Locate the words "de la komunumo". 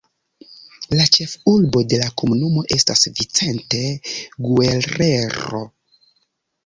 1.91-2.63